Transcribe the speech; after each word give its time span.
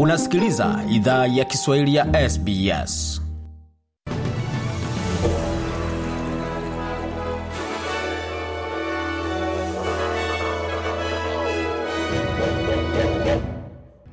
Unasikiliza 0.00 0.84
idhaa 0.90 1.26
ya 1.26 1.44
Kiswahili 1.44 1.94
ya 1.94 2.30
SBS. 2.30 3.22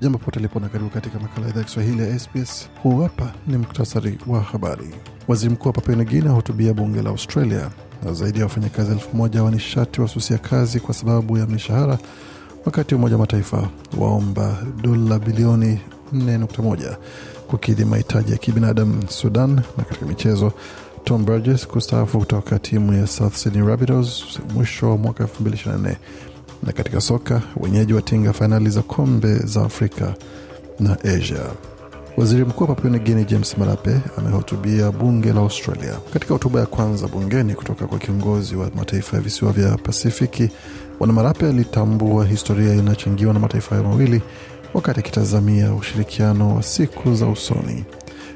Jambo 0.02 0.18
pote 0.18 0.40
lipo 0.40 0.60
na 0.60 0.70
karibu 0.70 0.90
katika 0.90 1.20
makala 1.20 1.48
idhaa 1.48 1.60
ya 1.60 1.66
Kiswahili 1.66 2.02
ya 2.02 2.20
SBS. 2.20 2.70
Huu 2.84 3.02
hapa 3.02 3.32
ni 3.48 3.58
muktasari 3.58 4.18
wa 4.28 4.42
habari. 4.42 4.96
Waziri 5.28 5.54
mkuu 5.54 5.68
wa 5.68 5.74
Papua 5.74 5.96
New 5.96 6.28
ahutubia 6.32 6.74
bunge 6.74 7.02
la 7.02 7.10
Australia, 7.10 7.70
na 8.04 8.14
zaidi 8.14 8.40
ya 8.40 8.46
wafanyakazi 8.46 8.92
elfu 8.92 9.18
moja 9.18 9.44
wa 9.44 9.52
nishati 9.52 10.02
wasusia 10.02 10.38
kazi 10.38 10.80
kwa 10.80 10.94
sababu 10.94 11.38
ya 11.38 11.46
mishahara, 11.48 11.98
wakati 12.66 12.96
Umoja 12.96 13.16
wa 13.16 13.20
Mataifa 13.22 13.70
waomba 13.98 14.58
dola 14.82 15.20
bilioni 15.20 15.80
4.1 16.16 16.96
kukidhi 17.48 17.86
mahitaji 17.86 18.32
ya 18.32 18.38
kibinadamu 18.38 19.04
Sudan. 19.10 19.56
Na 19.78 19.84
katika 19.84 20.06
michezo, 20.06 20.52
Tom 21.04 21.26
Burgess 21.26 21.68
kustaafu 21.68 22.20
kutoka 22.20 22.60
timu 22.60 22.94
ya 22.94 23.08
South 23.08 23.36
Sydney 23.36 23.68
Rabbitohs 23.68 24.24
mwisho 24.54 24.90
wa 24.90 24.98
mwaka 24.98 25.24
2024 25.24 25.96
na 26.64 26.72
katika 26.72 27.02
soka 27.02 27.42
wenyeji 27.58 27.94
watinga 27.94 28.34
fainali 28.34 28.70
za 28.70 28.82
kombe 28.82 29.36
za 29.38 29.62
Afrika 29.66 30.14
na 30.80 30.98
Asia. 31.04 31.40
Waziri 32.18 32.46
mkuu 32.46 32.64
wa 32.64 32.68
Papua 32.76 32.90
New 32.90 33.00
Guinea 33.02 33.24
James 33.24 33.58
Marape 33.58 34.00
amehutubia 34.18 34.92
bunge 34.92 35.34
la 35.34 35.40
Australia. 35.42 35.94
Katika 36.14 36.34
hotuba 36.34 36.60
ya 36.60 36.66
kwanza 36.66 37.08
bungeni 37.08 37.54
kutoka 37.56 37.88
kwa 37.88 38.00
kiongozi 38.00 38.56
wa 38.56 38.70
mataifa 38.76 39.18
ya 39.18 39.24
visiwa 39.24 39.52
vya 39.52 39.78
Pasifiki, 39.78 40.50
Bwana 41.04 41.14
Marape 41.14 41.48
alitambua 41.50 42.26
historia 42.26 42.74
inayochangiwa 42.76 43.34
na 43.34 43.40
mataifa 43.40 43.76
hayo 43.76 43.88
mawili 43.88 44.22
wakati 44.74 45.00
akitazamia 45.00 45.74
ushirikiano 45.74 46.56
wa 46.56 46.64
siku 46.64 47.16
za 47.16 47.28
usoni. 47.28 47.86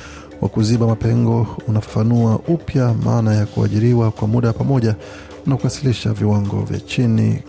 wa 0.41 0.49
kuziba 0.49 0.87
mapengo 0.87 1.47
unafafanua 1.67 2.39
upya 2.47 2.93
maana 3.03 3.35
ya 3.35 3.45
kuajiriwa 3.45 4.11
kwa 4.11 4.27
muda 4.27 4.53
pamoja 4.53 4.95
na 5.45 5.57
kuwasilisha 5.57 6.13
viwango 6.13 6.61
vya 6.61 6.79
chini 6.79 7.43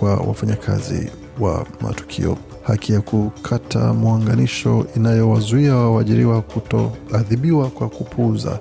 kwa 0.00 0.16
wafanyakazi 0.16 1.10
wa 1.40 1.66
matukio, 1.80 2.36
haki 2.66 2.92
ya 2.92 3.00
kukata 3.00 3.92
mwanganisho 3.94 4.86
inayowazuia 4.96 5.74
waajiriwa 5.76 6.42
kutoadhibiwa 6.42 7.70
kwa 7.70 7.88
kupuuza 7.88 8.58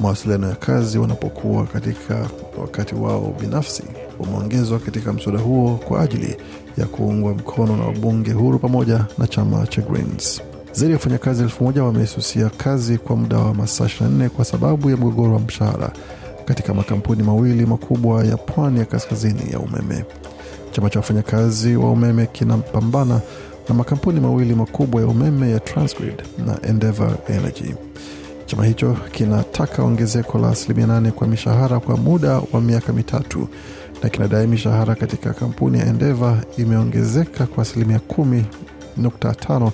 mawasiliano 0.00 0.48
ya 0.48 0.54
kazi 0.54 0.98
wanapokuwa 0.98 1.66
katika 1.66 2.28
wakati 2.60 2.94
wao 2.94 3.34
binafsi 3.40 3.82
umeongezwa 4.18 4.78
katika 4.78 5.12
mswada 5.12 5.38
huo 5.38 5.76
kwa 5.88 6.00
ajili 6.02 6.36
ya 6.78 6.86
kuungwa 6.86 7.34
mkono 7.34 7.76
na 7.76 7.84
wabunge 7.84 8.32
huru 8.32 8.58
pamoja 8.58 9.04
na 9.18 9.26
chama 9.26 9.66
cha 9.66 9.82
Greens. 9.82 10.42
Zaidi 10.72 10.92
ya 10.92 10.96
wafanyakazi 10.98 11.42
elfu 11.42 11.64
moja 11.64 11.84
wamesusia 11.84 12.50
kazi 12.50 12.98
kwa 12.98 13.16
muda 13.16 13.36
wa 13.38 13.54
masaa 13.54 13.84
24 13.84 14.28
kwa 14.28 14.44
sababu 14.44 14.90
ya 14.90 14.96
mgogoro 14.96 15.32
wa 15.34 15.40
mshahara 15.40 15.92
katika 16.44 16.74
makampuni 16.74 17.22
mawili 17.22 17.66
makubwa 17.66 18.24
ya 18.24 18.36
pwani 18.36 18.78
ya 18.78 18.84
kaskazini 18.84 19.52
ya 19.52 19.58
umeme. 19.58 20.04
Chama 20.72 20.90
cha 20.90 20.98
wafanyakazi 20.98 21.76
wa 21.76 21.90
umeme 21.90 22.26
kinapambana 22.26 23.20
na 23.68 23.74
makampuni 23.74 24.20
mawili 24.20 24.54
makubwa 24.54 25.00
ya 25.00 25.06
umeme 25.06 25.50
ya 25.50 25.60
Transgrid 25.60 26.22
na 26.46 26.68
Endeavour 26.68 27.16
Energy. 27.28 27.74
Chama 28.46 28.64
hicho 28.66 28.96
kinataka 29.12 29.82
ongezeko 29.82 30.38
la 30.38 30.48
asilimia 30.48 30.86
nane 30.86 31.10
kwa 31.10 31.26
mishahara 31.26 31.80
kwa 31.80 31.96
muda 31.96 32.40
wa 32.52 32.60
miaka 32.60 32.92
mitatu 32.92 33.48
na 34.02 34.08
kinadai 34.08 34.46
mishahara 34.46 34.94
katika 34.94 35.32
kampuni 35.32 35.78
ya 35.78 35.86
Endeavour 35.86 36.38
imeongezeka 36.56 37.46
kwa 37.46 37.62
asilimia 37.62 37.98
kumi 37.98 38.44
nukta 38.96 39.34
tano 39.34 39.72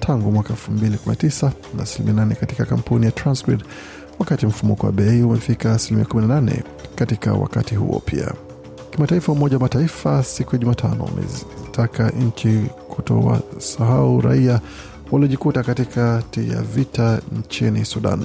tangu 0.00 0.32
mwaka 0.32 0.48
elfu 0.50 0.70
mbili 0.72 0.96
kumi 0.98 1.16
na 1.16 1.16
tisa 1.16 1.52
na 1.76 1.82
asilimia 1.82 2.14
nane 2.14 2.34
katika 2.34 2.64
kampuni 2.64 3.06
ya 3.06 3.12
Transgrid, 3.12 3.64
wakati 4.18 4.46
mfumuko 4.46 4.86
wa 4.86 4.92
bei 4.92 5.22
umefika 5.22 5.72
asilimia 5.72 6.04
kumi 6.06 6.26
na 6.26 6.34
nane 6.34 6.62
katika 6.94 7.32
wakati 7.32 7.74
huo 7.74 8.02
pia. 8.06 8.32
Kimataifa, 9.00 9.32
Umoja 9.32 9.56
wa 9.56 9.62
Mataifa 9.62 10.22
siku 10.22 10.54
ya 10.54 10.58
Jumatano 10.58 11.04
umezitaka 11.04 12.10
nchi 12.10 12.62
kutowasahau 12.88 14.20
raia 14.20 14.60
waliojikuta 15.12 15.62
katikati 15.62 16.50
ya 16.50 16.62
vita 16.62 17.20
nchini 17.38 17.84
Sudan, 17.84 18.20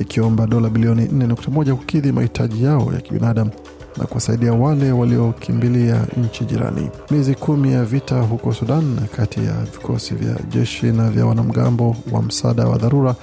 ikiomba 0.00 0.46
dola 0.46 0.68
bilioni 0.70 1.04
4.1 1.06 1.74
kukidhi 1.74 2.12
mahitaji 2.12 2.64
yao 2.64 2.90
ya 2.94 3.00
kibinadamu 3.00 3.50
na 3.96 4.04
kuwasaidia 4.06 4.52
wale 4.52 4.92
waliokimbilia 4.92 6.06
nchi 6.16 6.44
jirani. 6.44 6.90
Miezi 7.10 7.34
kumi 7.34 7.72
ya 7.72 7.84
vita 7.84 8.20
huko 8.20 8.52
Sudan 8.54 8.98
kati 9.16 9.40
ya 9.44 9.52
vikosi 9.52 10.14
vya 10.14 10.36
jeshi 10.48 10.86
na 10.86 11.10
vya 11.10 11.26
wanamgambo 11.26 11.96
wa 12.12 12.22
msaada 12.22 12.66
wa 12.66 12.78
dharura 12.78 13.14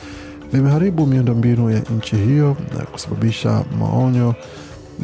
vimeharibu 0.51 1.07
miundombinu 1.07 1.69
ya 1.69 1.79
nchi 1.97 2.15
hiyo 2.15 2.57
na 2.77 2.83
kusababisha 2.85 3.63
maonyo 3.79 4.35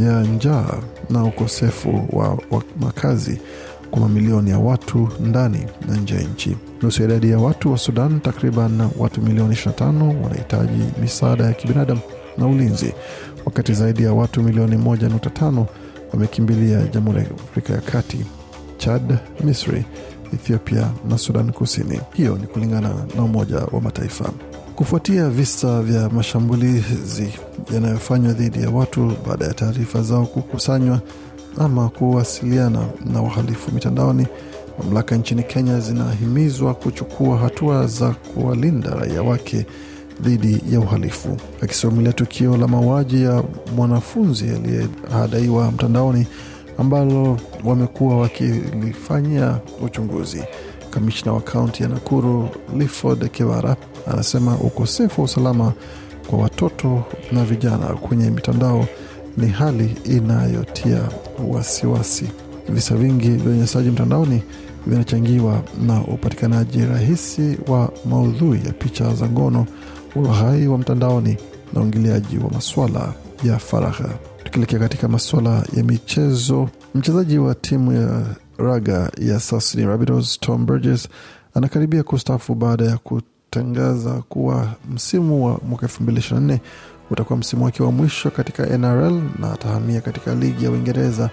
ya 0.06 0.22
njaa 0.24 0.74
na 1.10 1.24
ukosefu 1.24 2.06
wa, 2.14 2.30
wa 2.30 2.64
makazi 2.80 3.40
kwa 3.92 4.00
mamilioni 4.02 4.50
ya 4.50 4.60
watu 4.60 5.10
ndani 5.20 5.66
na 5.88 5.96
nje 5.98 6.16
ya 6.16 6.22
nchi. 6.22 6.58
Nusu 6.82 7.02
ya 7.02 7.08
idadi 7.10 7.30
ya 7.30 7.38
watu 7.40 7.72
wa 7.72 7.78
Sudan, 7.78 8.20
takriban 8.22 8.90
watu 8.98 9.22
milioni 9.22 9.56
25 9.56 10.24
wanahitaji 10.24 10.84
misaada 11.02 11.44
ya 11.44 11.54
kibinadamu 11.54 12.02
na 12.38 12.48
ulinzi, 12.48 12.94
wakati 13.46 13.74
zaidi 13.74 14.04
ya 14.04 14.14
watu 14.14 14.44
milioni 14.44 14.76
1.5 14.76 15.66
wamekimbilia 16.14 16.82
Jamhuri 16.94 17.18
ya 17.20 17.26
Afrika 17.32 17.74
ya 17.74 17.82
Kati, 17.82 18.26
Chad, 18.78 19.18
Misri, 19.44 19.86
Ethiopia 20.34 20.90
na 21.10 21.18
Sudan 21.18 21.52
Kusini. 21.52 22.02
Hiyo 22.14 22.38
ni 22.38 22.48
kulingana 22.48 22.90
na 23.16 23.24
Umoja 23.24 23.58
wa 23.58 23.82
Mataifa. 23.82 24.30
Kufuatia 24.80 25.30
visa 25.30 25.82
vya 25.82 26.10
mashambulizi 26.10 27.34
yanayofanywa 27.74 28.34
dhidi 28.34 28.62
ya 28.62 28.70
watu 28.70 29.12
baada 29.28 29.46
ya 29.46 29.54
taarifa 29.54 30.02
zao 30.02 30.26
kukusanywa 30.26 31.00
ama 31.58 31.90
kuwasiliana 31.90 32.86
na 33.06 33.22
wahalifu 33.22 33.72
mitandaoni, 33.72 34.28
mamlaka 34.78 35.16
nchini 35.16 35.44
Kenya 35.44 35.80
zinahimizwa 35.80 36.74
kuchukua 36.74 37.38
hatua 37.38 37.88
za 37.88 38.10
kuwalinda 38.12 38.90
raia 38.90 39.22
wake 39.24 39.66
dhidi 40.22 40.64
ya 40.72 40.80
uhalifu. 40.80 41.38
Akisomelia 41.62 42.14
tukio 42.14 42.58
la 42.58 42.68
mauaji 42.68 43.24
ya 43.24 43.44
mwanafunzi 43.76 44.46
aliyehadaiwa 44.50 45.72
mtandaoni 45.72 46.28
ambalo 46.78 47.38
wamekuwa 47.66 48.18
wakilifanyia 48.18 49.60
uchunguzi, 49.86 50.44
kamishna 50.90 51.34
wa 51.34 51.42
kaunti 51.42 51.84
ya 51.84 51.90
Nakuru 51.90 52.50
Clifford 52.72 53.32
Kivara 53.32 53.76
anasema 54.08 54.56
ukosefu 54.58 55.22
wa 55.22 55.26
usalama 55.26 55.74
kwa 56.30 56.40
watoto 56.40 57.04
na 57.32 57.44
vijana 57.46 57.86
kwenye 57.88 58.30
mitandao 58.32 58.86
ni 59.38 59.48
hali 59.48 59.96
inayotia 60.06 61.02
wasiwasi. 61.48 62.26
Visa 62.70 62.96
vingi 62.96 63.30
vya 63.30 63.46
unyanyasaji 63.50 63.90
mtandaoni 63.90 64.44
vinachangiwa 64.88 65.62
na 65.82 66.02
upatikanaji 66.02 66.86
rahisi 66.86 67.58
wa 67.68 67.92
maudhui 68.10 68.60
ya 68.66 68.74
picha 68.74 69.14
za 69.16 69.30
ngono, 69.30 69.66
ulaghai 70.16 70.68
wa 70.68 70.78
mtandaoni 70.78 71.38
na 71.74 71.82
uingiliaji 71.82 72.38
wa 72.38 72.50
maswala 72.50 73.14
ya 73.44 73.60
faragha. 73.60 74.10
Tukielekea 74.44 74.80
katika 74.80 75.08
maswala 75.08 75.64
ya 75.78 75.84
michezo, 75.84 76.70
mchezaji 76.96 77.38
wa 77.38 77.56
timu 77.56 77.92
ya 77.94 78.26
raga 78.58 79.12
ya 79.18 79.40
Sydney 79.40 79.86
Rabbitohs 79.88 80.40
Tom 80.40 80.66
Burgess 80.66 81.10
anakaribia 81.54 82.04
kustaafu 82.04 82.56
baada 82.56 82.86
ya 82.86 82.98
kutangaza 83.50 84.22
kuwa 84.30 84.68
msimu 84.94 85.46
wa 85.46 85.60
mwaka 85.70 85.88
2024 85.88 86.58
utakuwa 87.12 87.40
msimu 87.40 87.66
wake 87.66 87.84
wa 87.84 87.92
mwisho 87.92 88.32
katika 88.32 88.78
NRL 88.78 89.22
na 89.40 89.54
atahamia 89.54 90.02
katika 90.02 90.36
ligi 90.36 90.66
ya 90.66 90.72
Uingereza 90.72 91.30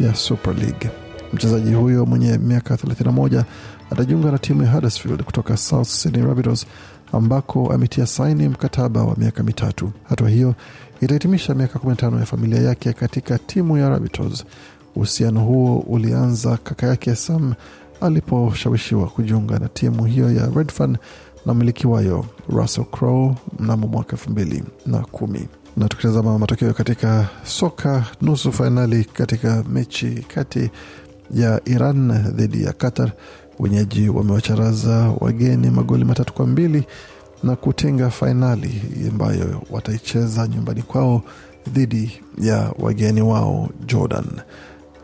ya 0.00 0.14
Super 0.14 0.54
League. 0.54 0.90
Mchezaji 1.32 1.72
huyo 1.74 2.06
mwenye 2.06 2.38
miaka 2.38 2.74
31 2.74 3.44
atajiunga 3.90 4.30
na 4.32 4.38
timu 4.38 4.62
ya 4.62 4.72
Huddersfield 4.72 5.22
kutoka 5.22 5.56
South 5.56 5.88
Sydney 5.88 6.22
Rabbitohs 6.26 6.66
ambako 7.12 7.72
ametia 7.72 8.06
saini 8.06 8.48
mkataba 8.48 9.04
wa 9.04 9.16
miaka 9.16 9.42
mitatu. 9.42 9.90
Hatua 10.08 10.28
hiyo 10.28 10.54
itahitimisha 11.00 11.54
miaka 11.54 11.78
15 11.78 12.20
ya 12.20 12.26
familia 12.26 12.60
yake 12.62 12.92
katika 12.92 13.38
timu 13.38 13.78
ya 13.78 13.88
Rabbitohs. 13.88 14.44
Uhusiano 14.96 15.40
huo 15.40 15.78
ulianza 15.78 16.56
kaka 16.56 16.86
yake 16.86 17.14
Sam 17.16 17.54
aliposhawishiwa 18.00 19.06
kujiunga 19.06 19.58
na 19.58 19.68
timu 19.68 20.04
hiyo 20.04 20.32
ya 20.32 20.50
Redfern 20.56 20.96
na 21.46 21.54
mmiliki 21.54 21.86
wayo 21.86 22.24
Russell 22.48 22.84
Crowe 22.84 23.34
mnamo 23.58 23.86
mwaka 23.86 24.12
elfu 24.12 24.30
mbili 24.30 24.62
na 24.86 24.98
kumi. 24.98 25.48
Na 25.76 25.88
tukitazama 25.88 26.38
matokeo 26.38 26.72
katika 26.72 27.28
soka, 27.44 28.04
nusu 28.22 28.52
fainali 28.52 29.04
katika 29.04 29.64
mechi 29.72 30.24
kati 30.34 30.70
ya 31.34 31.60
Iran 31.64 32.12
dhidi 32.32 32.64
ya 32.64 32.72
Qatar, 32.72 33.12
wenyeji 33.58 34.08
wamewacharaza 34.08 35.14
wageni 35.20 35.70
magoli 35.70 36.04
matatu 36.04 36.32
kwa 36.32 36.46
mbili 36.46 36.84
na 37.42 37.56
kutinga 37.56 38.10
fainali 38.10 38.82
ambayo 39.08 39.62
wataicheza 39.70 40.48
nyumbani 40.48 40.82
kwao 40.82 41.22
dhidi 41.72 42.20
ya 42.38 42.72
wageni 42.78 43.22
wao 43.22 43.68
Jordan. 43.86 44.26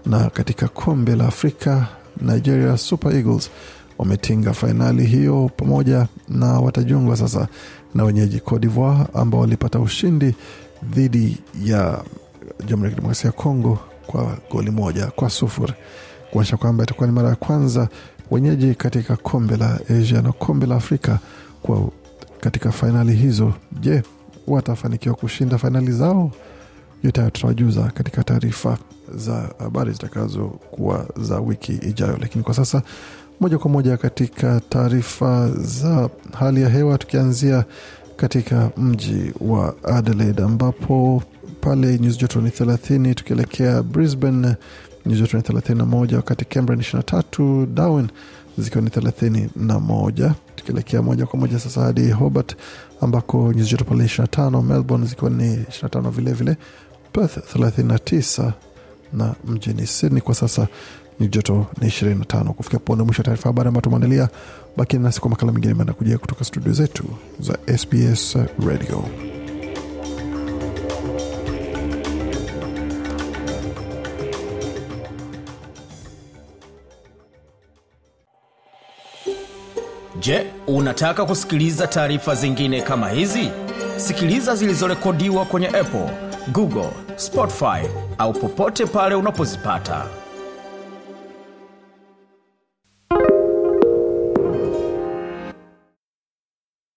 Na 0.07 0.31
katika 0.31 0.69
kombe 0.69 1.17
la 1.17 1.27
Afrika, 1.29 1.87
Nigeria 2.21 2.77
Super 2.77 3.17
Eagles 3.17 3.51
wametinga 3.99 4.53
fainali 4.53 5.05
hiyo 5.07 5.51
pamoja 5.57 6.07
na 6.29 6.47
watajungwa 6.61 7.17
sasa 7.17 7.49
na 7.95 8.05
wenyeji 8.05 8.41
Cote 8.41 8.61
d'Ivoire 8.67 9.07
ambao 9.15 9.41
walipata 9.41 9.81
ushindi 9.81 10.35
dhidi 10.83 11.39
ya 11.65 12.05
Jamhuri 12.67 12.85
ya 12.85 12.95
Kidemokrasia 12.95 13.27
ya 13.29 13.33
Kongo 13.33 13.79
kwa 14.07 14.37
goli 14.53 14.71
moja 14.71 15.07
kwa 15.07 15.31
sufuri 15.31 15.73
kuonyesha 16.31 16.57
kwamba 16.57 16.85
itakuwa 16.85 17.07
ni 17.07 17.13
mara 17.13 17.29
ya 17.29 17.37
kwanza 17.37 17.89
wenyeji 18.31 18.75
katika 18.75 19.17
kombe 19.17 19.57
la 19.57 19.81
Asia 20.01 20.23
na 20.23 20.33
kombe 20.33 20.67
la 20.67 20.75
Afrika 20.77 21.19
kwa 21.63 21.89
katika 22.41 22.73
fainali 22.73 23.13
hizo. 23.17 23.53
Je, 23.81 24.03
watafanikiwa 24.47 25.15
kushinda 25.15 25.59
fainali 25.59 25.93
zao? 25.93 26.31
Yote 27.03 27.21
hayo 27.21 27.31
tutawajuza 27.31 27.83
katika 27.83 28.25
taarifa 28.25 28.79
za 29.15 29.49
habari 29.59 29.93
zitakazokuwa 29.93 31.07
za 31.17 31.41
wiki 31.41 31.73
ijayo, 31.73 32.17
lakini 32.21 32.45
kwa 32.45 32.55
sasa 32.55 32.83
moja 33.41 33.59
kwa 33.59 33.71
moja 33.71 33.97
katika 33.97 34.61
taarifa 34.69 35.49
za 35.51 36.11
hali 36.39 36.63
ya 36.63 36.69
hewa, 36.69 36.99
tukianzia 36.99 37.65
katika 38.17 38.71
mji 38.77 39.33
wa 39.41 39.75
Adelaide 39.85 40.43
ambapo 40.43 41.23
pale 41.61 41.99
nyuzi 41.99 42.19
joto 42.19 42.41
ni 42.41 42.51
thelathini, 42.51 43.15
tukielekea 43.15 43.83
Brisbane 43.83 44.57
nyuzi 45.07 45.21
joto 45.21 45.37
ni 45.37 45.43
thelathini 45.43 45.79
na 45.79 45.87
moja 45.87 46.17
wakati 46.17 46.45
Canberra 46.45 46.77
ni 46.77 46.81
ishirini 46.83 46.99
na 47.07 47.21
tatu 47.23 47.67
Darwin 47.67 48.09
zikiwa 48.59 48.83
ni 48.85 48.91
thelathini 48.91 49.51
na 49.57 49.81
moja. 49.81 50.35
Tukielekea 50.57 51.03
moja 51.03 51.27
kwa 51.27 51.39
moja 51.39 51.59
sasa 51.59 51.81
hadi 51.81 52.11
Hobart 52.11 52.57
ambako 53.01 53.53
nyuzi 53.53 53.71
joto 53.71 53.85
pale 53.85 54.05
ishirini 54.05 54.23
na 54.31 54.37
tano 54.37 54.63
Melbourne 54.63 55.07
zikiwa 55.07 55.31
ni 55.31 55.45
ishirini 55.45 55.69
na 55.83 55.89
tano 55.89 56.11
vilevile 56.11 56.57
Perth 57.13 57.53
thelathini 57.53 57.89
na 57.89 57.99
tisa 57.99 58.53
na 59.13 59.35
mjini 59.45 59.87
Sydney 59.87 60.21
kwa 60.21 60.35
sasa 60.35 60.69
ni 61.21 61.29
joto 61.29 61.67
ni 61.81 61.89
25. 61.89 62.53
Kufikia 62.53 62.79
punde 62.79 63.05
mwisho 63.05 63.21
wa 63.23 63.25
taarifa 63.25 63.49
habari 63.49 63.69
ambayo 63.69 63.83
tumeandalia. 63.83 64.29
Bakini 64.77 65.03
nasi 65.03 65.21
kwa 65.21 65.31
makala 65.31 65.53
mengine 65.53 65.75
manakujia 65.75 66.19
kutoka 66.19 66.45
studio 66.45 66.73
zetu 66.73 67.05
za 67.41 67.59
SBS 67.79 68.37
Radio. 68.67 69.05
Je, 80.21 80.47
unataka 80.67 81.25
kusikiliza 81.25 81.87
taarifa 81.87 82.35
zingine 82.35 82.81
kama 82.83 83.09
hizi? 83.09 83.51
Sikiliza 83.97 84.57
zilizorekodiwa 84.57 85.45
kwenye 85.45 85.67
Apple, 85.69 86.11
Google, 86.53 86.91
Spotify 87.17 87.89
au 88.19 88.33
popote 88.33 88.87
pale 88.87 89.15
unapozipata. 89.15 90.07